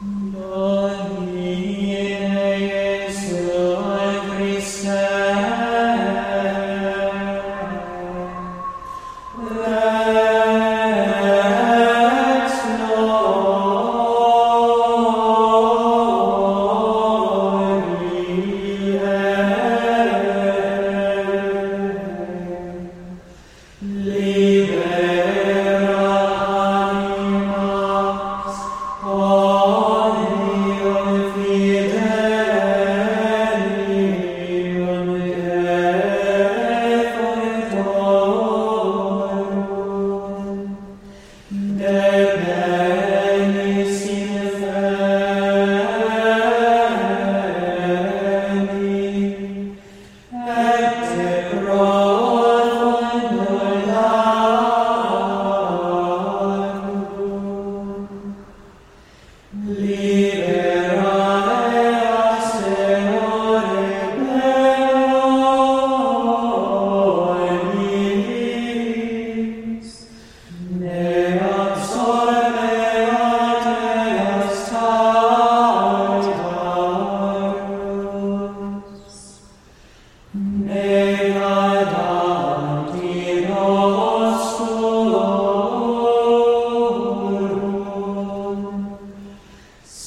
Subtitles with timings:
[0.00, 0.75] No.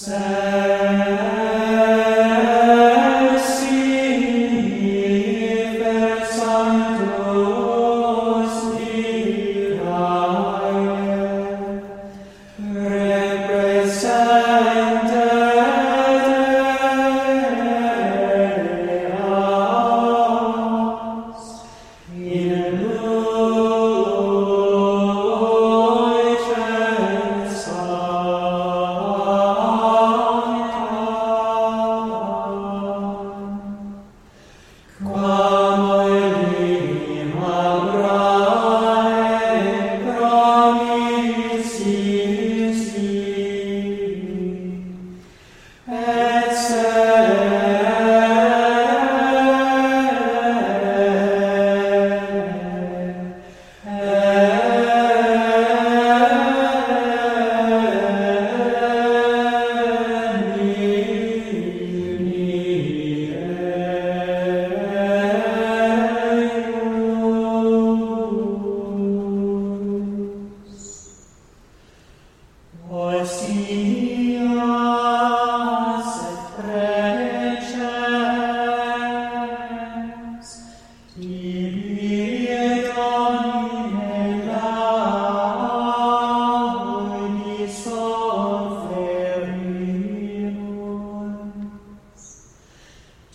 [0.09, 0.68] Sad.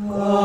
[0.00, 0.41] Oh.